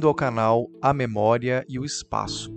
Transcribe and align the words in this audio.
Bem-vindo 0.00 0.08
ao 0.08 0.14
canal 0.14 0.70
A 0.80 0.94
Memória 0.94 1.62
e 1.68 1.78
o 1.78 1.84
Espaço, 1.84 2.50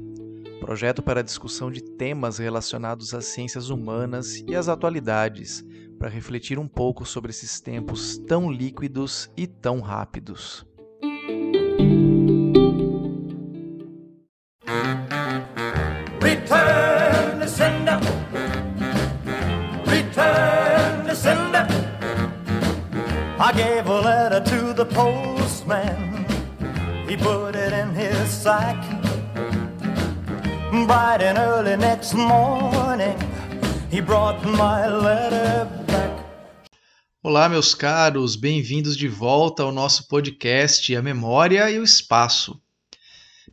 projeto 0.61 1.03
para 1.03 1.21
discussão 1.21 1.69
de 1.69 1.83
temas 1.83 2.37
relacionados 2.37 3.13
às 3.13 3.25
ciências 3.25 3.69
humanas 3.69 4.41
e 4.47 4.55
às 4.55 4.69
atualidades, 4.69 5.61
para 5.99 6.07
refletir 6.07 6.57
um 6.57 6.69
pouco 6.69 7.05
sobre 7.05 7.31
esses 7.31 7.59
tempos 7.59 8.17
tão 8.17 8.49
líquidos 8.49 9.29
e 9.35 9.45
tão 9.45 9.81
rápidos. 9.81 10.65
Return 16.21 17.41
to 17.41 17.49
sender. 17.49 17.99
Return 19.85 21.09
to 21.09 21.13
sender. 21.13 21.67
I 23.37 23.51
gave 23.53 23.85
a 23.85 23.99
letter 23.99 24.39
to 24.39 24.73
the 24.73 24.85
postman. 24.85 26.12
He 27.13 27.17
put 27.17 27.55
it 27.55 27.71
in 27.71 27.93
his 27.93 28.27
sack. 28.27 28.75
Bright 30.71 31.21
and 31.21 31.37
early 31.37 31.77
next 31.77 32.15
morning, 32.15 33.15
he 33.91 34.01
brought 34.01 34.43
my 34.43 34.87
letter 34.87 35.67
back. 35.85 36.25
Olá, 37.21 37.47
meus 37.47 37.75
caros, 37.75 38.35
bem-vindos 38.35 38.97
de 38.97 39.07
volta 39.07 39.61
ao 39.61 39.71
nosso 39.71 40.07
podcast 40.07 40.95
A 40.95 41.03
Memória 41.03 41.69
e 41.69 41.77
o 41.77 41.83
Espaço. 41.83 42.59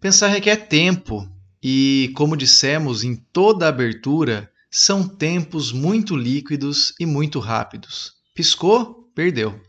Pensar 0.01 0.29
requer 0.29 0.57
tempo 0.67 1.31
e, 1.63 2.15
como 2.17 2.39
dissemos 2.39 3.05
em 3.05 3.15
toda 3.15 3.67
a 3.67 3.69
abertura, 3.69 4.51
são 4.71 5.07
tempos 5.07 5.71
muito 5.71 6.17
líquidos 6.17 6.95
e 6.99 7.05
muito 7.05 7.39
rápidos. 7.39 8.15
Piscou, 8.35 9.13
perdeu. 9.15 9.61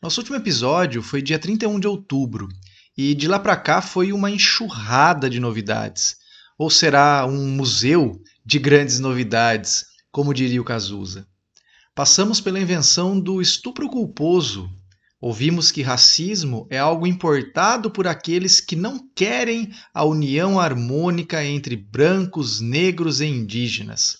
Nosso 0.00 0.20
último 0.20 0.36
episódio 0.36 1.02
foi 1.02 1.20
dia 1.20 1.40
31 1.40 1.80
de 1.80 1.88
outubro 1.88 2.48
e 3.02 3.14
de 3.14 3.26
lá 3.26 3.38
para 3.38 3.56
cá 3.56 3.80
foi 3.80 4.12
uma 4.12 4.30
enxurrada 4.30 5.30
de 5.30 5.40
novidades. 5.40 6.18
Ou 6.58 6.68
será 6.68 7.24
um 7.24 7.48
museu 7.48 8.20
de 8.44 8.58
grandes 8.58 9.00
novidades, 9.00 9.86
como 10.12 10.34
diria 10.34 10.60
o 10.60 10.64
Cazuza. 10.64 11.26
Passamos 11.94 12.42
pela 12.42 12.60
invenção 12.60 13.18
do 13.18 13.40
estupro 13.40 13.88
culposo. 13.88 14.70
Ouvimos 15.18 15.72
que 15.72 15.80
racismo 15.80 16.66
é 16.68 16.78
algo 16.78 17.06
importado 17.06 17.90
por 17.90 18.06
aqueles 18.06 18.60
que 18.60 18.76
não 18.76 19.00
querem 19.14 19.72
a 19.94 20.04
união 20.04 20.60
harmônica 20.60 21.42
entre 21.42 21.76
brancos, 21.76 22.60
negros 22.60 23.22
e 23.22 23.26
indígenas. 23.26 24.18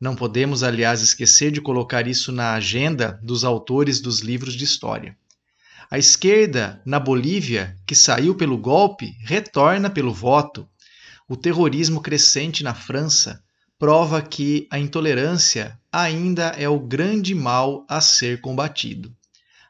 Não 0.00 0.16
podemos, 0.16 0.64
aliás, 0.64 1.00
esquecer 1.00 1.52
de 1.52 1.60
colocar 1.60 2.08
isso 2.08 2.32
na 2.32 2.54
agenda 2.54 3.20
dos 3.22 3.44
autores 3.44 4.00
dos 4.00 4.18
livros 4.18 4.54
de 4.54 4.64
história. 4.64 5.16
A 5.88 5.98
esquerda, 5.98 6.82
na 6.84 6.98
Bolívia, 6.98 7.78
que 7.86 7.94
saiu 7.94 8.34
pelo 8.34 8.58
golpe, 8.58 9.16
retorna 9.20 9.88
pelo 9.88 10.12
voto. 10.12 10.68
O 11.28 11.36
terrorismo 11.36 12.00
crescente 12.00 12.64
na 12.64 12.74
França 12.74 13.40
prova 13.78 14.20
que 14.20 14.66
a 14.70 14.80
intolerância 14.80 15.78
ainda 15.92 16.46
é 16.58 16.68
o 16.68 16.80
grande 16.80 17.34
mal 17.34 17.86
a 17.88 18.00
ser 18.00 18.40
combatido. 18.40 19.14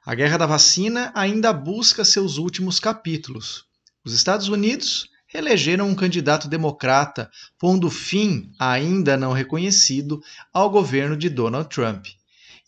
A 0.05 0.15
guerra 0.15 0.39
da 0.39 0.47
vacina 0.47 1.13
ainda 1.15 1.53
busca 1.53 2.05
seus 2.05 2.39
últimos 2.39 2.81
capítulos. 2.81 3.65
Os 4.03 4.15
Estados 4.15 4.49
Unidos 4.49 5.11
elegeram 5.35 5.89
um 5.89 5.95
candidato 5.95 6.49
democrata, 6.49 7.31
pondo 7.59 7.91
fim, 7.91 8.53
ainda 8.59 9.17
não 9.17 9.33
reconhecido, 9.33 10.23
ao 10.51 10.71
governo 10.71 11.17
de 11.17 11.29
Donald 11.29 11.69
Trump. 11.69 12.07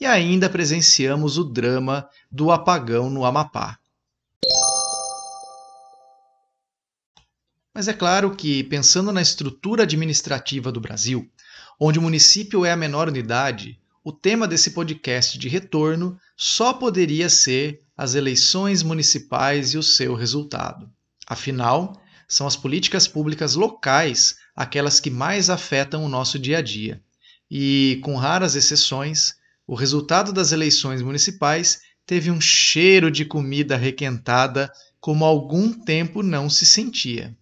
E 0.01 0.07
ainda 0.07 0.49
presenciamos 0.49 1.39
o 1.39 1.45
drama 1.45 2.09
do 2.31 2.51
apagão 2.51 3.11
no 3.11 3.25
Amapá. 3.25 3.79
Mas 7.75 7.89
é 7.89 7.93
claro 7.93 8.35
que, 8.35 8.65
pensando 8.65 9.13
na 9.13 9.23
estrutura 9.23 9.85
administrativa 9.85 10.73
do 10.73 10.81
Brasil, 10.81 11.31
onde 11.79 11.99
o 11.99 12.03
município 12.03 12.65
é 12.65 12.73
a 12.73 12.77
menor 12.77 13.09
unidade, 13.09 13.79
o 14.03 14.13
tema 14.13 14.49
desse 14.49 14.71
podcast 14.71 15.39
de 15.39 15.49
retorno 15.49 16.19
só 16.37 16.73
poderia 16.73 17.29
ser 17.29 17.83
as 17.97 18.15
eleições 18.15 18.83
municipais 18.83 19.75
e 19.75 19.79
o 19.79 19.83
seu 19.83 20.15
resultado. 20.15 20.91
Afinal, 21.27 22.01
são 22.27 22.47
as 22.47 22.57
políticas 22.57 23.09
públicas 23.09 23.55
locais 23.55 24.37
aquelas 24.55 24.99
que 24.99 25.11
mais 25.11 25.49
afetam 25.49 26.05
o 26.05 26.09
nosso 26.09 26.39
dia 26.39 26.59
a 26.59 26.63
dia. 26.63 27.01
E, 27.51 28.01
com 28.03 28.17
raras 28.17 28.57
exceções, 28.57 29.38
o 29.69 29.75
resultado 29.75 30.33
das 30.33 30.51
eleições 30.51 31.03
municipais 31.03 31.83
teve 32.07 32.31
um 32.31 32.41
cheiro 32.41 33.11
de 33.11 33.27
comida 33.27 33.77
requentada 33.77 34.73
como 34.99 35.27
algum 35.27 35.71
tempo 35.75 36.23
não 36.23 36.49
se 36.49 36.65
sentia. 36.65 37.37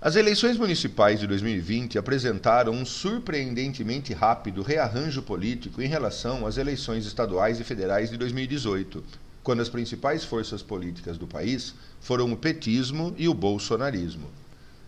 As 0.00 0.14
eleições 0.14 0.56
municipais 0.56 1.18
de 1.18 1.26
2020 1.26 1.98
apresentaram 1.98 2.72
um 2.72 2.86
surpreendentemente 2.86 4.14
rápido 4.14 4.62
rearranjo 4.62 5.20
político 5.20 5.82
em 5.82 5.88
relação 5.88 6.46
às 6.46 6.56
eleições 6.56 7.04
estaduais 7.04 7.58
e 7.58 7.64
federais 7.64 8.08
de 8.08 8.16
2018, 8.16 9.02
quando 9.42 9.60
as 9.60 9.68
principais 9.68 10.24
forças 10.24 10.62
políticas 10.62 11.18
do 11.18 11.26
país 11.26 11.74
foram 12.00 12.32
o 12.32 12.36
petismo 12.36 13.12
e 13.18 13.28
o 13.28 13.34
bolsonarismo. 13.34 14.30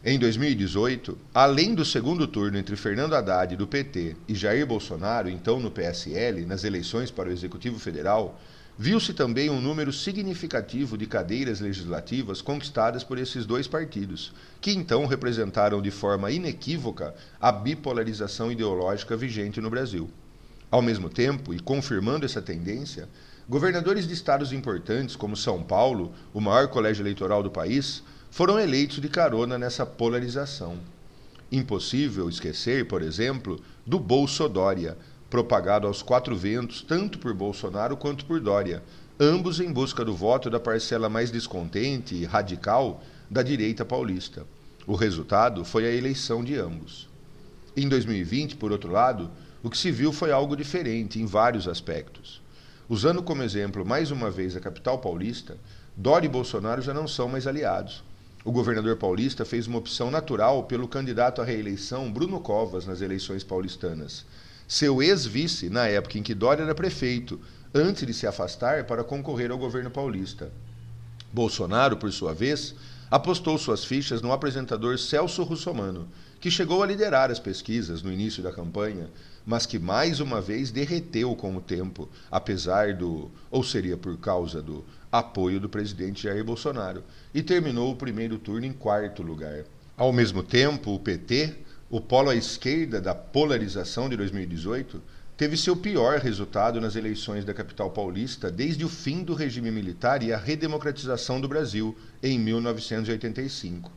Em 0.05 0.19
2018, 0.19 1.17
além 1.33 1.77
do 1.77 1.85
segundo 1.85 2.27
turno 2.27 2.59
entre 2.59 2.75
Fernando 2.75 3.15
Haddad 3.15 3.55
do 3.55 3.69
PT 3.69 4.17
e 4.27 4.35
Jair 4.35 4.67
Bolsonaro, 4.67 5.29
então 5.29 5.61
no 5.61 5.71
PSL, 5.71 6.45
nas 6.45 6.65
eleições 6.65 7.09
para 7.09 7.29
o 7.29 7.33
Executivo 7.33 7.79
Federal, 7.79 8.37
Viu-se 8.79 9.13
também 9.13 9.51
um 9.51 9.61
número 9.61 9.93
significativo 9.93 10.97
de 10.97 11.07
cadeiras 11.07 11.61
legislativas 11.61 12.41
conquistadas 12.41 13.05
por 13.05 13.19
esses 13.19 13.45
dois 13.45 13.69
partidos, 13.69 14.33
que 14.63 14.73
então 14.73 15.05
representaram 15.05 15.83
de 15.83 15.91
forma 15.91 16.31
inequívoca 16.31 17.15
a 17.39 17.53
bipolarização 17.53 18.51
ideológica 18.51 19.15
vigente 19.15 19.61
no 19.61 19.69
Brasil. 19.69 20.11
Ao 20.71 20.81
mesmo 20.81 21.11
tempo, 21.11 21.53
e 21.53 21.61
confirmando 21.61 22.25
essa 22.25 22.41
tendência, 22.41 23.11
governadores 23.47 24.09
de 24.09 24.15
estados 24.15 24.55
importantes 24.55 25.15
como 25.15 25.37
São 25.37 25.63
Paulo, 25.63 26.15
o 26.33 26.41
maior 26.41 26.69
colégio 26.69 27.03
eleitoral 27.03 27.43
do 27.43 27.51
país, 27.51 28.03
foram 28.33 28.59
eleitos 28.59 28.99
de 28.99 29.11
carona 29.11 29.59
nessa 29.59 29.85
polarização. 29.85 30.79
Impossível 31.53 32.31
esquecer, 32.31 32.89
por 32.89 33.03
exemplo, 33.03 33.61
do 33.85 34.01
Bolsodória, 34.01 34.97
propagado 35.29 35.87
aos 35.87 36.01
quatro 36.01 36.35
ventos, 36.35 36.81
tanto 36.81 37.19
por 37.19 37.35
Bolsonaro 37.35 37.95
quanto 37.95 38.25
por 38.25 38.41
Dória, 38.41 38.83
ambos 39.21 39.61
em 39.61 39.71
busca 39.71 40.03
do 40.03 40.17
voto 40.17 40.49
da 40.49 40.59
parcela 40.59 41.11
mais 41.11 41.31
descontente 41.31 42.15
e 42.15 42.25
radical 42.25 43.05
da 43.31 43.43
direita 43.43 43.85
paulista. 43.85 44.47
O 44.87 44.95
resultado 44.95 45.63
foi 45.63 45.85
a 45.85 45.93
eleição 45.93 46.43
de 46.43 46.57
ambos. 46.57 47.11
Em 47.77 47.87
2020, 47.87 48.57
por 48.57 48.73
outro 48.73 48.91
lado, 48.91 49.31
o 49.63 49.69
que 49.69 49.77
se 49.77 49.91
viu 49.91 50.11
foi 50.11 50.33
algo 50.33 50.57
diferente 50.57 51.21
em 51.21 51.27
vários 51.27 51.69
aspectos. 51.69 52.41
Usando 52.89 53.23
como 53.23 53.43
exemplo 53.43 53.85
mais 53.85 54.11
uma 54.11 54.31
vez 54.31 54.57
a 54.57 54.61
capital 54.61 55.01
paulista, 55.01 55.59
Dória 55.95 56.27
e 56.27 56.31
Bolsonaro 56.31 56.81
já 56.81 56.95
não 56.95 57.07
são 57.07 57.29
mais 57.29 57.47
aliados. 57.47 58.03
O 58.45 58.51
governador 58.51 58.97
paulista 58.97 59.45
fez 59.45 59.67
uma 59.67 59.79
opção 59.79 60.11
natural 60.11 60.65
pelo 60.65 60.89
candidato 60.89 61.41
à 61.41 61.45
reeleição 61.45 62.13
Bruno 62.13 62.41
Covas 62.41 62.87
nas 62.87 63.01
eleições 63.01 63.45
paulistanas 63.45 64.25
seu 64.73 65.03
ex-vice 65.03 65.69
na 65.69 65.87
época 65.87 66.17
em 66.17 66.23
que 66.23 66.35
Dória 66.35 66.63
era 66.63 66.75
prefeito, 66.75 67.39
antes 67.75 68.07
de 68.07 68.15
se 68.15 68.27
afastar 68.27 68.85
para 68.85 69.05
concorrer 69.05 69.51
ao 69.51 69.59
governo 69.59 69.91
paulista. 69.91 70.51
Bolsonaro, 71.31 71.99
por 71.99 72.11
sua 72.11 72.33
vez, 72.33 72.75
apostou 73.11 73.59
suas 73.59 73.85
fichas 73.85 74.23
no 74.23 74.33
apresentador 74.33 74.99
Celso 74.99 75.43
Russomano, 75.43 76.09
que 76.41 76.51
chegou 76.51 76.83
a 76.83 76.87
liderar 76.87 77.31
as 77.31 77.39
pesquisas 77.39 78.03
no 78.03 78.11
início 78.11 78.43
da 78.43 78.51
campanha, 78.51 79.11
mas 79.45 79.67
que 79.67 79.79
mais 79.79 80.21
uma 80.21 80.41
vez 80.41 80.71
derreteu 80.71 81.37
com 81.37 81.55
o 81.55 81.61
tempo, 81.61 82.09
apesar 82.31 82.95
do, 82.95 83.31
ou 83.51 83.63
seria 83.63 83.99
por 83.99 84.17
causa 84.17 84.63
do, 84.63 84.83
apoio 85.13 85.61
do 85.61 85.69
presidente 85.69 86.23
Jair 86.25 86.43
Bolsonaro, 86.43 87.05
e 87.35 87.43
terminou 87.43 87.93
o 87.93 87.97
primeiro 87.97 88.39
turno 88.39 88.67
em 88.67 88.73
quarto 88.73 89.23
lugar. 89.23 89.65
Ao 89.97 90.13
mesmo 90.13 90.43
tempo, 90.43 90.95
o 90.95 90.99
PT 90.99 91.55
o 91.93 92.01
polo 92.01 92.31
à 92.31 92.35
esquerda 92.35 93.03
da 93.03 93.15
polarização 93.15 94.09
de 94.09 94.17
2018 94.17 95.03
teve 95.37 95.59
seu 95.59 95.77
pior 95.77 96.21
resultado 96.21 96.81
nas 96.81 96.97
eleições 96.97 97.45
da 97.45 97.53
capital 97.53 97.91
paulista 97.91 98.51
desde 98.51 98.83
o 98.83 98.89
fim 98.89 99.23
do 99.23 99.35
regime 99.35 99.71
militar 99.71 100.23
e 100.23 100.33
a 100.33 100.39
redemocratização 100.39 101.39
do 101.39 101.47
Brasil 101.47 101.95
em 102.23 102.39
1985. 102.39 103.93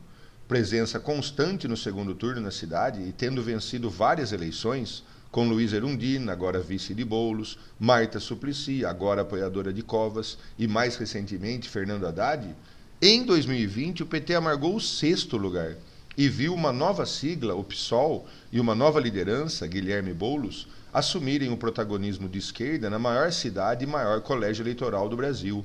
Presença 0.46 1.00
constante 1.00 1.66
no 1.66 1.74
segundo 1.74 2.14
turno 2.14 2.42
na 2.42 2.50
cidade 2.50 3.00
e 3.00 3.12
tendo 3.12 3.42
vencido 3.42 3.88
várias 3.88 4.30
eleições, 4.30 5.02
com 5.36 5.46
Luiz 5.46 5.74
Erundina, 5.74 6.32
agora 6.32 6.60
vice 6.60 6.94
de 6.94 7.04
Bolos, 7.04 7.58
Marta 7.78 8.18
Suplicy, 8.18 8.86
agora 8.86 9.20
apoiadora 9.20 9.70
de 9.70 9.82
Covas, 9.82 10.38
e 10.58 10.66
mais 10.66 10.96
recentemente 10.96 11.68
Fernando 11.68 12.06
Haddad, 12.06 12.56
em 13.02 13.22
2020 13.22 14.02
o 14.02 14.06
PT 14.06 14.34
amargou 14.34 14.74
o 14.74 14.80
sexto 14.80 15.36
lugar 15.36 15.76
e 16.16 16.26
viu 16.26 16.54
uma 16.54 16.72
nova 16.72 17.04
sigla, 17.04 17.54
o 17.54 17.62
PSOL, 17.62 18.26
e 18.50 18.58
uma 18.58 18.74
nova 18.74 18.98
liderança, 18.98 19.66
Guilherme 19.66 20.14
Boulos, 20.14 20.68
assumirem 20.90 21.52
o 21.52 21.56
protagonismo 21.58 22.30
de 22.30 22.38
esquerda 22.38 22.88
na 22.88 22.98
maior 22.98 23.30
cidade 23.30 23.84
e 23.84 23.86
maior 23.86 24.22
colégio 24.22 24.62
eleitoral 24.62 25.06
do 25.06 25.18
Brasil. 25.18 25.62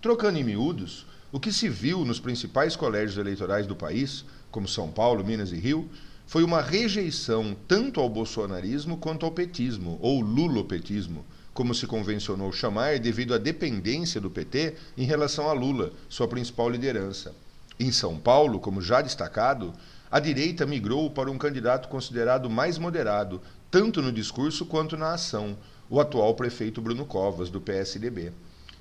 Trocando 0.00 0.38
em 0.38 0.44
miúdos, 0.44 1.04
o 1.30 1.38
que 1.38 1.52
se 1.52 1.68
viu 1.68 2.06
nos 2.06 2.18
principais 2.18 2.74
colégios 2.74 3.18
eleitorais 3.18 3.66
do 3.66 3.76
país, 3.76 4.24
como 4.50 4.66
São 4.66 4.90
Paulo, 4.90 5.22
Minas 5.22 5.52
e 5.52 5.56
Rio, 5.56 5.90
foi 6.26 6.42
uma 6.42 6.60
rejeição 6.60 7.56
tanto 7.68 8.00
ao 8.00 8.08
bolsonarismo 8.08 8.96
quanto 8.96 9.26
ao 9.26 9.32
petismo, 9.32 9.98
ou 10.00 10.20
lulopetismo, 10.20 11.24
como 11.52 11.74
se 11.74 11.86
convencionou 11.86 12.50
chamar 12.52 12.98
devido 12.98 13.34
à 13.34 13.38
dependência 13.38 14.20
do 14.20 14.30
PT 14.30 14.74
em 14.96 15.04
relação 15.04 15.48
a 15.48 15.52
Lula, 15.52 15.92
sua 16.08 16.26
principal 16.26 16.68
liderança. 16.68 17.34
Em 17.78 17.92
São 17.92 18.18
Paulo, 18.18 18.58
como 18.58 18.80
já 18.80 19.00
destacado, 19.00 19.72
a 20.10 20.18
direita 20.18 20.66
migrou 20.66 21.10
para 21.10 21.30
um 21.30 21.38
candidato 21.38 21.88
considerado 21.88 22.48
mais 22.48 22.78
moderado, 22.78 23.40
tanto 23.70 24.00
no 24.00 24.12
discurso 24.12 24.64
quanto 24.64 24.96
na 24.96 25.14
ação, 25.14 25.56
o 25.90 26.00
atual 26.00 26.34
prefeito 26.34 26.80
Bruno 26.80 27.04
Covas, 27.04 27.50
do 27.50 27.60
PSDB, 27.60 28.32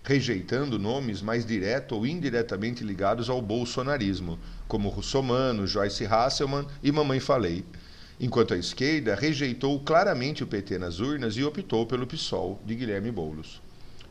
rejeitando 0.04 0.78
nomes 0.78 1.22
mais 1.22 1.46
direto 1.46 1.96
ou 1.96 2.06
indiretamente 2.06 2.84
ligados 2.84 3.30
ao 3.30 3.42
bolsonarismo, 3.42 4.38
como 4.68 4.90
Russomano, 4.90 5.66
Joyce 5.66 6.06
Hasselman 6.06 6.68
e 6.84 6.92
Mamãe 6.92 7.20
Falei. 7.20 7.64
Enquanto 8.20 8.54
a 8.54 8.58
esquerda 8.58 9.16
rejeitou 9.16 9.80
claramente 9.80 10.44
o 10.44 10.48
PT 10.48 10.78
nas 10.78 11.00
urnas 11.00 11.36
e 11.38 11.44
optou 11.44 11.86
pelo 11.86 12.06
PSOL 12.06 12.62
de 12.66 12.76
Guilherme 12.76 13.12
Boulos. 13.12 13.62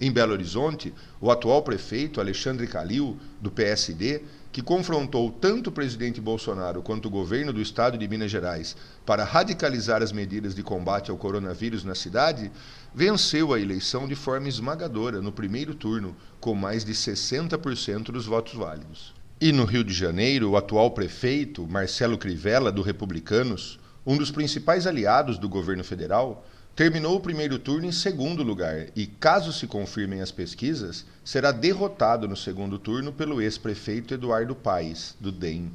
Em 0.00 0.10
Belo 0.10 0.32
Horizonte, 0.32 0.92
o 1.20 1.30
atual 1.30 1.62
prefeito 1.62 2.20
Alexandre 2.20 2.66
Calil, 2.66 3.16
do 3.40 3.50
PSD, 3.50 4.22
que 4.52 4.60
confrontou 4.60 5.32
tanto 5.32 5.70
o 5.70 5.72
presidente 5.72 6.20
Bolsonaro 6.20 6.82
quanto 6.82 7.06
o 7.06 7.10
governo 7.10 7.54
do 7.54 7.60
estado 7.62 7.96
de 7.96 8.06
Minas 8.06 8.30
Gerais 8.30 8.76
para 9.06 9.24
radicalizar 9.24 10.02
as 10.02 10.12
medidas 10.12 10.54
de 10.54 10.62
combate 10.62 11.10
ao 11.10 11.16
coronavírus 11.16 11.84
na 11.84 11.94
cidade, 11.94 12.52
venceu 12.94 13.54
a 13.54 13.58
eleição 13.58 14.06
de 14.06 14.14
forma 14.14 14.48
esmagadora 14.48 15.22
no 15.22 15.32
primeiro 15.32 15.74
turno, 15.74 16.14
com 16.38 16.54
mais 16.54 16.84
de 16.84 16.92
60% 16.92 18.12
dos 18.12 18.26
votos 18.26 18.52
válidos. 18.52 19.14
E 19.40 19.50
no 19.50 19.64
Rio 19.64 19.82
de 19.82 19.94
Janeiro, 19.94 20.50
o 20.50 20.56
atual 20.56 20.90
prefeito, 20.90 21.66
Marcelo 21.66 22.18
Crivella, 22.18 22.70
do 22.70 22.82
Republicanos, 22.82 23.80
um 24.06 24.18
dos 24.18 24.30
principais 24.30 24.86
aliados 24.86 25.38
do 25.38 25.48
governo 25.48 25.82
federal, 25.82 26.44
terminou 26.74 27.16
o 27.16 27.20
primeiro 27.20 27.58
turno 27.58 27.86
em 27.86 27.92
segundo 27.92 28.42
lugar 28.42 28.86
e, 28.96 29.06
caso 29.06 29.52
se 29.52 29.66
confirmem 29.66 30.22
as 30.22 30.32
pesquisas, 30.32 31.04
será 31.22 31.52
derrotado 31.52 32.26
no 32.26 32.36
segundo 32.36 32.78
turno 32.78 33.12
pelo 33.12 33.42
ex-prefeito 33.42 34.14
Eduardo 34.14 34.54
Paes, 34.54 35.14
do 35.20 35.30
DEM. 35.30 35.70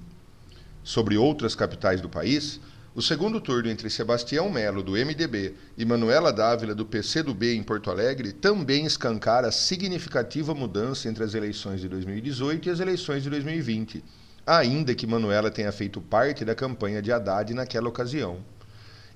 Sobre 0.83 1.15
outras 1.15 1.53
capitais 1.53 2.01
do 2.01 2.09
país, 2.09 2.59
o 2.95 3.01
segundo 3.01 3.39
turno 3.39 3.69
entre 3.69 3.91
Sebastião 3.91 4.49
Melo, 4.49 4.81
do 4.81 4.93
MDB, 4.93 5.53
e 5.77 5.85
Manuela 5.85 6.33
Dávila, 6.33 6.73
do 6.73 6.83
PCdoB, 6.83 7.53
em 7.53 7.61
Porto 7.61 7.91
Alegre, 7.91 8.31
também 8.31 8.87
escancara 8.87 9.51
significativa 9.51 10.55
mudança 10.55 11.07
entre 11.07 11.23
as 11.23 11.35
eleições 11.35 11.79
de 11.79 11.87
2018 11.87 12.67
e 12.67 12.71
as 12.71 12.79
eleições 12.79 13.21
de 13.21 13.29
2020, 13.29 14.03
ainda 14.47 14.95
que 14.95 15.05
Manuela 15.05 15.51
tenha 15.51 15.71
feito 15.71 16.01
parte 16.01 16.43
da 16.43 16.55
campanha 16.55 17.03
de 17.03 17.11
Haddad 17.11 17.53
naquela 17.53 17.87
ocasião 17.87 18.43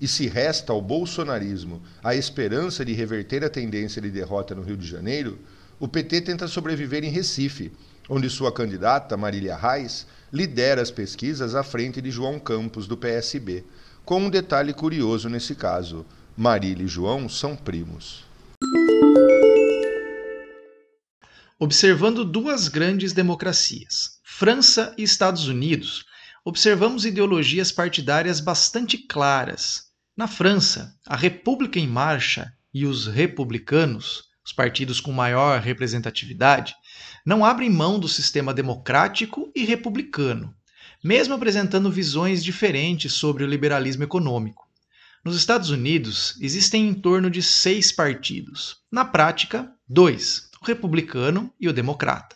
e 0.01 0.07
se 0.07 0.27
resta 0.27 0.73
ao 0.73 0.81
bolsonarismo 0.81 1.79
a 2.03 2.15
esperança 2.15 2.83
de 2.83 2.91
reverter 2.91 3.45
a 3.45 3.49
tendência 3.49 4.01
de 4.01 4.09
derrota 4.09 4.55
no 4.55 4.63
Rio 4.63 4.75
de 4.75 4.87
Janeiro, 4.87 5.37
o 5.79 5.87
PT 5.87 6.21
tenta 6.21 6.47
sobreviver 6.47 7.03
em 7.03 7.11
Recife, 7.11 7.71
onde 8.09 8.27
sua 8.27 8.51
candidata, 8.51 9.15
Marília 9.15 9.55
Reis, 9.55 10.07
lidera 10.33 10.81
as 10.81 10.89
pesquisas 10.89 11.53
à 11.53 11.61
frente 11.63 12.01
de 12.01 12.09
João 12.09 12.39
Campos, 12.39 12.87
do 12.87 12.97
PSB. 12.97 13.63
Com 14.03 14.23
um 14.23 14.29
detalhe 14.29 14.73
curioso 14.73 15.29
nesse 15.29 15.53
caso: 15.53 16.03
Marília 16.35 16.85
e 16.85 16.87
João 16.87 17.29
são 17.29 17.55
primos. 17.55 18.25
Observando 21.59 22.25
duas 22.25 22.67
grandes 22.67 23.13
democracias, 23.13 24.19
França 24.23 24.95
e 24.97 25.03
Estados 25.03 25.47
Unidos, 25.47 26.05
observamos 26.43 27.05
ideologias 27.05 27.71
partidárias 27.71 28.39
bastante 28.39 28.97
claras, 28.97 29.90
na 30.15 30.27
França, 30.27 30.95
a 31.07 31.15
República 31.15 31.79
em 31.79 31.87
Marcha 31.87 32.53
e 32.73 32.85
os 32.85 33.07
republicanos, 33.07 34.25
os 34.43 34.51
partidos 34.51 34.99
com 34.99 35.11
maior 35.11 35.61
representatividade, 35.61 36.75
não 37.25 37.45
abrem 37.45 37.69
mão 37.69 37.99
do 37.99 38.07
sistema 38.07 38.53
democrático 38.53 39.51
e 39.55 39.63
republicano, 39.63 40.53
mesmo 41.03 41.33
apresentando 41.33 41.91
visões 41.91 42.43
diferentes 42.43 43.13
sobre 43.13 43.43
o 43.43 43.47
liberalismo 43.47 44.03
econômico. 44.03 44.67
Nos 45.23 45.35
Estados 45.35 45.69
Unidos, 45.69 46.35
existem 46.41 46.87
em 46.87 46.93
torno 46.93 47.29
de 47.29 47.41
seis 47.41 47.91
partidos. 47.91 48.77
Na 48.91 49.05
prática, 49.05 49.71
dois: 49.87 50.49
o 50.61 50.65
republicano 50.65 51.53
e 51.59 51.69
o 51.69 51.73
democrata. 51.73 52.35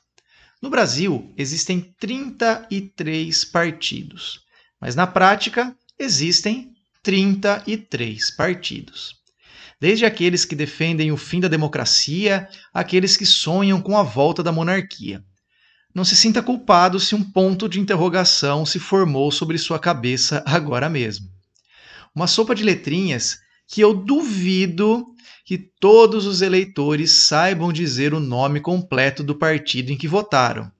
No 0.61 0.69
Brasil, 0.69 1.33
existem 1.35 1.93
33 1.99 3.45
partidos, 3.45 4.41
mas 4.79 4.95
na 4.95 5.07
prática 5.07 5.75
existem 5.97 6.74
33 7.05 8.31
partidos. 8.31 9.17
Desde 9.79 10.07
aqueles 10.07 10.43
que 10.43 10.55
defendem 10.55 11.11
o 11.11 11.17
fim 11.17 11.39
da 11.39 11.47
democracia, 11.47 12.49
aqueles 12.73 13.15
que 13.15 13.27
sonham 13.27 13.79
com 13.79 13.95
a 13.95 14.01
volta 14.01 14.41
da 14.41 14.51
monarquia. 14.51 15.23
Não 15.93 16.03
se 16.03 16.15
sinta 16.15 16.41
culpado 16.41 16.99
se 16.99 17.13
um 17.13 17.23
ponto 17.23 17.69
de 17.69 17.79
interrogação 17.79 18.65
se 18.65 18.79
formou 18.79 19.31
sobre 19.31 19.59
sua 19.59 19.77
cabeça 19.77 20.41
agora 20.47 20.89
mesmo. 20.89 21.29
Uma 22.13 22.25
sopa 22.25 22.55
de 22.55 22.63
letrinhas 22.63 23.37
que 23.67 23.81
eu 23.81 23.93
duvido 23.93 25.05
que 25.45 25.59
todos 25.59 26.25
os 26.25 26.41
eleitores 26.41 27.11
saibam 27.11 27.71
dizer 27.71 28.15
o 28.15 28.19
nome 28.19 28.59
completo 28.59 29.23
do 29.23 29.35
partido 29.35 29.91
em 29.91 29.97
que 29.97 30.07
votaram. 30.07 30.71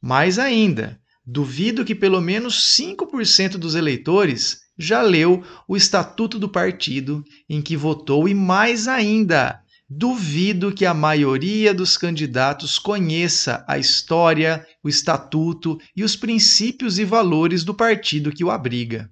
Mais 0.00 0.38
ainda, 0.38 0.98
duvido 1.26 1.84
que 1.84 1.94
pelo 1.94 2.22
menos 2.22 2.74
5% 2.74 3.58
dos 3.58 3.74
eleitores 3.74 4.66
já 4.78 5.02
leu 5.02 5.42
o 5.66 5.76
estatuto 5.76 6.38
do 6.38 6.48
partido 6.48 7.24
em 7.48 7.60
que 7.60 7.76
votou 7.76 8.28
e 8.28 8.34
mais 8.34 8.86
ainda, 8.86 9.60
duvido 9.90 10.72
que 10.72 10.86
a 10.86 10.94
maioria 10.94 11.74
dos 11.74 11.96
candidatos 11.96 12.78
conheça 12.78 13.64
a 13.66 13.78
história, 13.78 14.64
o 14.84 14.88
estatuto 14.88 15.78
e 15.96 16.04
os 16.04 16.14
princípios 16.14 16.98
e 16.98 17.04
valores 17.04 17.64
do 17.64 17.74
partido 17.74 18.30
que 18.30 18.44
o 18.44 18.50
abriga. 18.50 19.10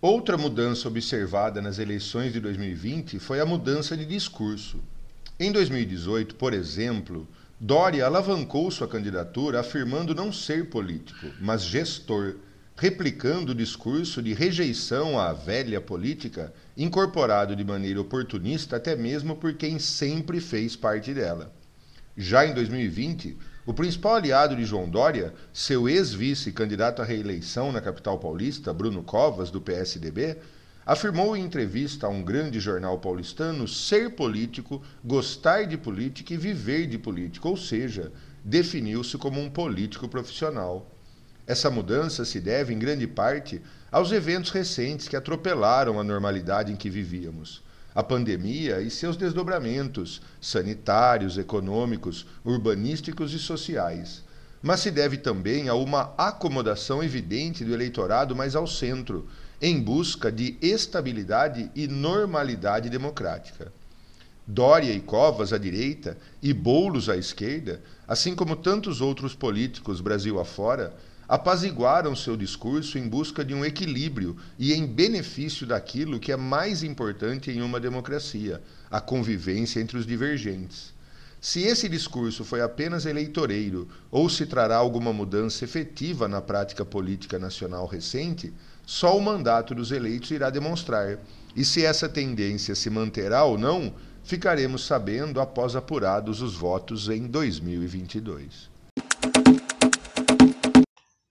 Outra 0.00 0.38
mudança 0.38 0.86
observada 0.86 1.60
nas 1.60 1.80
eleições 1.80 2.32
de 2.32 2.38
2020 2.38 3.18
foi 3.18 3.40
a 3.40 3.46
mudança 3.46 3.96
de 3.96 4.06
discurso. 4.06 4.80
Em 5.38 5.50
2018, 5.50 6.36
por 6.36 6.54
exemplo, 6.54 7.26
Dória 7.58 8.04
alavancou 8.04 8.70
sua 8.70 8.86
candidatura 8.86 9.60
afirmando 9.60 10.14
não 10.14 10.30
ser 10.30 10.68
político, 10.68 11.26
mas 11.40 11.62
gestor, 11.62 12.36
replicando 12.76 13.52
o 13.52 13.54
discurso 13.54 14.20
de 14.20 14.34
rejeição 14.34 15.18
à 15.18 15.32
velha 15.32 15.80
política, 15.80 16.52
incorporado 16.76 17.56
de 17.56 17.64
maneira 17.64 17.98
oportunista 17.98 18.76
até 18.76 18.94
mesmo 18.94 19.36
por 19.36 19.54
quem 19.54 19.78
sempre 19.78 20.38
fez 20.38 20.76
parte 20.76 21.14
dela. 21.14 21.50
Já 22.14 22.44
em 22.44 22.52
2020, 22.52 23.38
o 23.64 23.72
principal 23.72 24.16
aliado 24.16 24.54
de 24.54 24.66
João 24.66 24.86
Dória, 24.86 25.32
seu 25.50 25.88
ex-vice 25.88 26.52
candidato 26.52 27.00
à 27.00 27.06
reeleição 27.06 27.72
na 27.72 27.80
capital 27.80 28.18
paulista, 28.18 28.70
Bruno 28.70 29.02
Covas, 29.02 29.50
do 29.50 29.62
PSDB, 29.62 30.36
afirmou 30.86 31.36
em 31.36 31.44
entrevista 31.44 32.06
a 32.06 32.10
um 32.10 32.22
grande 32.22 32.60
jornal 32.60 32.96
paulistano 33.00 33.66
ser 33.66 34.12
político, 34.12 34.80
gostar 35.04 35.64
de 35.64 35.76
política 35.76 36.32
e 36.32 36.36
viver 36.36 36.86
de 36.86 36.96
política, 36.96 37.48
ou 37.48 37.56
seja, 37.56 38.12
definiu-se 38.44 39.18
como 39.18 39.40
um 39.40 39.50
político 39.50 40.06
profissional. 40.06 40.88
Essa 41.44 41.68
mudança 41.68 42.24
se 42.24 42.40
deve, 42.40 42.72
em 42.72 42.78
grande 42.78 43.06
parte, 43.08 43.60
aos 43.90 44.12
eventos 44.12 44.52
recentes 44.52 45.08
que 45.08 45.16
atropelaram 45.16 45.98
a 45.98 46.04
normalidade 46.04 46.72
em 46.72 46.76
que 46.76 46.88
vivíamos. 46.88 47.64
A 47.92 48.02
pandemia 48.02 48.80
e 48.80 48.90
seus 48.90 49.16
desdobramentos 49.16 50.22
sanitários, 50.40 51.36
econômicos, 51.36 52.26
urbanísticos 52.44 53.32
e 53.32 53.38
sociais. 53.38 54.22
Mas 54.62 54.80
se 54.80 54.90
deve 54.90 55.16
também 55.16 55.68
a 55.68 55.74
uma 55.74 56.14
acomodação 56.16 57.02
evidente 57.02 57.64
do 57.64 57.72
eleitorado 57.72 58.36
mais 58.36 58.54
ao 58.54 58.66
centro, 58.66 59.28
em 59.60 59.80
busca 59.80 60.30
de 60.30 60.56
estabilidade 60.60 61.70
e 61.74 61.86
normalidade 61.86 62.90
democrática. 62.90 63.72
Dória 64.46 64.92
e 64.92 65.00
Covas 65.00 65.52
à 65.52 65.58
direita 65.58 66.16
e 66.42 66.52
Boulos 66.52 67.08
à 67.08 67.16
esquerda, 67.16 67.82
assim 68.06 68.34
como 68.34 68.54
tantos 68.54 69.00
outros 69.00 69.34
políticos 69.34 70.00
Brasil 70.00 70.38
afora, 70.38 70.94
apaziguaram 71.28 72.14
seu 72.14 72.36
discurso 72.36 72.98
em 72.98 73.08
busca 73.08 73.44
de 73.44 73.52
um 73.52 73.64
equilíbrio 73.64 74.36
e 74.58 74.72
em 74.72 74.86
benefício 74.86 75.66
daquilo 75.66 76.20
que 76.20 76.30
é 76.30 76.36
mais 76.36 76.84
importante 76.84 77.50
em 77.50 77.62
uma 77.62 77.80
democracia, 77.80 78.62
a 78.88 79.00
convivência 79.00 79.80
entre 79.80 79.98
os 79.98 80.06
divergentes. 80.06 80.94
Se 81.40 81.62
esse 81.62 81.88
discurso 81.88 82.44
foi 82.44 82.60
apenas 82.60 83.04
eleitoreiro 83.04 83.88
ou 84.10 84.28
se 84.28 84.46
trará 84.46 84.76
alguma 84.76 85.12
mudança 85.12 85.64
efetiva 85.64 86.28
na 86.28 86.40
prática 86.40 86.84
política 86.84 87.38
nacional 87.38 87.86
recente, 87.86 88.52
só 88.86 89.18
o 89.18 89.20
mandato 89.20 89.74
dos 89.74 89.90
eleitos 89.90 90.30
irá 90.30 90.48
demonstrar. 90.48 91.18
E 91.56 91.64
se 91.64 91.84
essa 91.84 92.08
tendência 92.08 92.74
se 92.76 92.88
manterá 92.88 93.42
ou 93.42 93.58
não, 93.58 93.92
ficaremos 94.22 94.86
sabendo 94.86 95.40
após 95.40 95.74
apurados 95.74 96.40
os 96.40 96.54
votos 96.54 97.08
em 97.08 97.26
2022. 97.26 98.70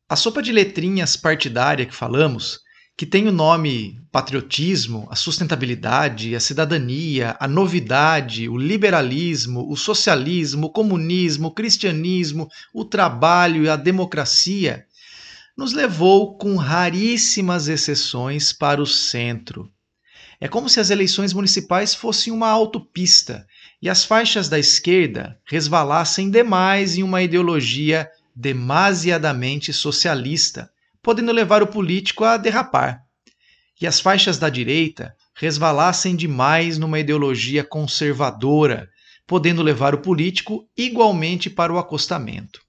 A 0.10 0.16
sopa 0.18 0.42
de 0.42 0.52
letrinhas 0.52 1.16
partidária 1.16 1.86
que 1.86 1.96
falamos 1.96 2.60
que 2.98 3.06
tem 3.06 3.28
o 3.28 3.32
nome 3.32 4.00
patriotismo, 4.10 5.06
a 5.12 5.16
sustentabilidade, 5.16 6.34
a 6.34 6.40
cidadania, 6.40 7.36
a 7.40 7.48
novidade, 7.48 8.48
o 8.48 8.58
liberalismo, 8.58 9.70
o 9.70 9.76
socialismo, 9.76 10.68
o 10.68 10.70
comunismo, 10.70 11.48
o 11.48 11.52
cristianismo, 11.52 12.48
o 12.74 12.86
trabalho 12.86 13.66
e 13.66 13.70
a 13.70 13.76
democracia, 13.76 14.86
nos 15.58 15.74
levou, 15.74 16.38
com 16.38 16.56
raríssimas 16.56 17.68
exceções, 17.68 18.52
para 18.52 18.82
o 18.82 18.86
centro. 18.86 19.72
É 20.40 20.48
como 20.48 20.68
se 20.68 20.80
as 20.80 20.90
eleições 20.90 21.34
municipais 21.34 21.96
fossem 21.96 22.32
uma 22.32 22.50
autopista 22.50 23.48
e 23.82 23.90
as 23.90 24.04
faixas 24.04 24.50
da 24.50 24.60
esquerda 24.60 25.40
resvalassem 25.46 26.30
demais 26.30 26.98
em 26.98 27.04
uma 27.04 27.22
ideologia 27.22 28.10
demasiadamente 28.36 29.72
socialista 29.72 30.70
podendo 31.06 31.32
levar 31.32 31.62
o 31.62 31.68
político 31.68 32.24
a 32.24 32.36
derrapar. 32.36 33.04
E 33.80 33.86
as 33.86 34.00
faixas 34.00 34.40
da 34.40 34.50
direita 34.50 35.16
resvalassem 35.36 36.16
demais 36.16 36.80
numa 36.80 37.00
ideologia 37.00 37.64
conservadora, 37.64 38.90
podendo 39.28 39.62
levar 39.62 39.94
o 39.94 40.02
político 40.02 40.68
igualmente 40.76 41.48
para 41.48 41.72
o 41.72 41.78
acostamento. 41.78 42.60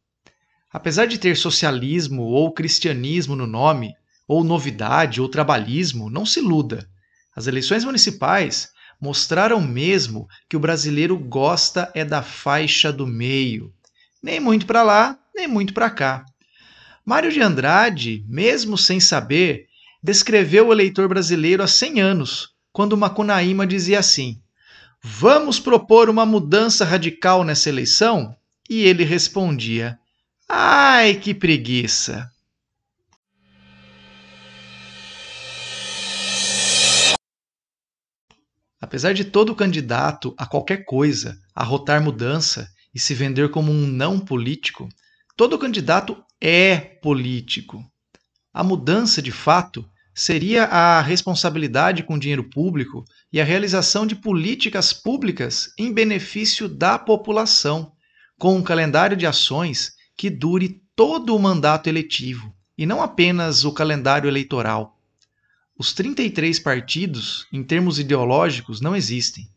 Apesar 0.77 1.07
de 1.07 1.17
ter 1.17 1.39
socialismo 1.39 2.25
ou 2.25 2.53
cristianismo 2.53 3.35
no 3.35 3.47
nome, 3.47 3.95
ou 4.29 4.45
novidade 4.45 5.23
ou 5.23 5.27
trabalhismo, 5.27 6.11
não 6.11 6.27
se 6.27 6.39
iluda. 6.39 6.87
As 7.35 7.47
eleições 7.47 7.83
municipais 7.83 8.69
mostraram 9.01 9.59
mesmo 9.59 10.29
que 10.47 10.55
o 10.55 10.61
brasileiro 10.61 11.17
gosta 11.17 11.91
é 11.95 12.05
da 12.05 12.21
faixa 12.21 12.93
do 12.93 13.07
meio, 13.07 13.73
nem 14.23 14.39
muito 14.39 14.67
para 14.67 14.83
lá, 14.83 15.19
nem 15.35 15.49
muito 15.49 15.73
para 15.73 15.89
cá. 15.89 16.27
Mário 17.07 17.33
de 17.33 17.41
Andrade, 17.41 18.23
mesmo 18.29 18.77
sem 18.77 19.01
saber, 19.01 19.69
descreveu 20.03 20.67
o 20.67 20.73
eleitor 20.73 21.09
brasileiro 21.09 21.63
há 21.63 21.67
100 21.67 22.03
anos, 22.03 22.51
quando 22.71 22.99
Macunaíma 22.99 23.67
dizia 23.67 23.99
assim: 23.99 24.43
Vamos 25.03 25.59
propor 25.59 26.11
uma 26.11 26.27
mudança 26.27 26.85
radical 26.85 27.45
nessa 27.45 27.71
eleição? 27.71 28.37
E 28.69 28.83
ele 28.83 29.05
respondia: 29.05 29.99
Ai, 30.49 31.19
que 31.19 31.35
preguiça! 31.35 32.31
Apesar 38.81 39.13
de 39.13 39.25
todo 39.25 39.57
candidato 39.57 40.33
a 40.39 40.47
qualquer 40.47 40.85
coisa 40.85 41.37
arrotar 41.53 42.01
mudança 42.01 42.69
e 42.95 43.01
se 43.01 43.13
vender 43.13 43.51
como 43.51 43.73
um 43.73 43.89
não 43.89 44.21
político, 44.21 44.89
todo 45.37 45.59
candidato 45.59 46.23
é 46.41 46.77
político. 46.77 47.85
A 48.55 48.63
mudança, 48.63 49.21
de 49.21 49.33
fato, 49.33 49.85
seria 50.15 50.65
a 50.65 51.01
responsabilidade 51.01 52.05
com 52.05 52.17
dinheiro 52.17 52.49
público 52.49 53.05
e 53.33 53.41
a 53.41 53.45
realização 53.45 54.07
de 54.07 54.15
políticas 54.15 54.93
públicas 54.93 55.73
em 55.77 55.93
benefício 55.93 56.69
da 56.69 56.97
população, 56.97 57.93
com 58.39 58.55
um 58.55 58.63
calendário 58.63 59.17
de 59.17 59.27
ações 59.27 59.96
que 60.17 60.31
dure 60.31 60.81
todo 60.95 61.35
o 61.35 61.39
mandato 61.39 61.89
eletivo 61.89 62.55
e 62.77 62.87
não 62.87 63.03
apenas 63.03 63.65
o 63.65 63.73
calendário 63.73 64.29
eleitoral. 64.29 64.99
Os 65.79 65.93
33 65.93 66.59
partidos, 66.59 67.47
em 67.53 67.63
termos 67.63 67.99
ideológicos, 67.99 68.81
não 68.81 68.97
existem, 68.97 69.49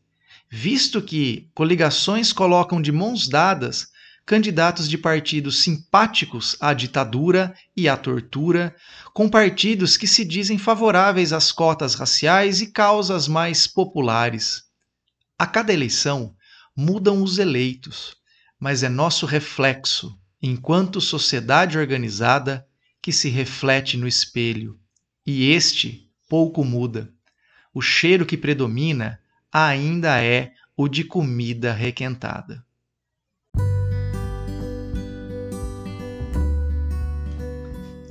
visto 0.50 1.02
que 1.02 1.48
coligações 1.54 2.34
colocam 2.34 2.82
de 2.82 2.92
mãos 2.92 3.28
dadas 3.28 3.88
candidatos 4.30 4.88
de 4.88 4.96
partidos 4.96 5.64
simpáticos 5.64 6.56
à 6.60 6.72
ditadura 6.72 7.52
e 7.76 7.90
à 7.90 7.98
tortura, 7.98 8.76
com 9.12 9.28
partidos 9.28 9.98
que 9.98 10.06
se 10.06 10.24
dizem 10.24 10.56
favoráveis 10.56 11.34
às 11.34 11.52
cotas 11.52 11.96
raciais 11.96 12.62
e 12.62 12.68
causas 12.68 13.28
mais 13.28 13.66
populares. 13.66 14.66
A 15.36 15.48
cada 15.48 15.74
eleição 15.74 16.36
mudam 16.76 17.24
os 17.24 17.40
eleitos, 17.40 18.16
mas 18.60 18.84
é 18.84 18.90
nosso 18.90 19.26
reflexo, 19.26 20.16
enquanto 20.42 21.02
sociedade 21.02 21.78
organizada, 21.78 22.66
que 23.02 23.12
se 23.12 23.30
reflete 23.30 23.98
no 23.98 24.08
espelho. 24.08 24.80
E 25.26 25.52
este 25.52 26.10
pouco 26.28 26.64
muda. 26.64 27.14
O 27.74 27.82
cheiro 27.82 28.26
que 28.26 28.38
predomina 28.38 29.20
ainda 29.52 30.24
é 30.24 30.54
o 30.76 30.88
de 30.88 31.04
comida 31.04 31.74
requentada. 31.74 32.66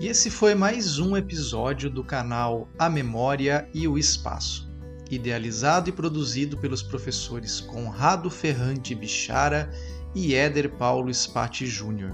E 0.00 0.06
esse 0.06 0.30
foi 0.30 0.54
mais 0.54 1.00
um 1.00 1.16
episódio 1.16 1.90
do 1.90 2.04
canal 2.04 2.68
A 2.78 2.88
Memória 2.88 3.68
e 3.75 3.88
o 3.88 3.99
Espaço, 3.99 4.70
idealizado 5.11 5.88
e 5.88 5.92
produzido 5.92 6.56
pelos 6.56 6.85
professores 6.85 7.61
Conrado 7.61 8.30
Ferrante 8.30 8.94
Bichara 8.94 9.68
e 10.14 10.34
Éder 10.34 10.70
Paulo 10.76 11.12
Spati 11.12 11.66
Júnior. 11.66 12.12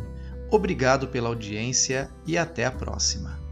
Obrigado 0.50 1.08
pela 1.08 1.28
audiência 1.28 2.10
e 2.26 2.38
até 2.38 2.64
a 2.64 2.70
próxima. 2.70 3.43